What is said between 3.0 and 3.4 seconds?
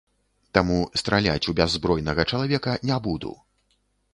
буду.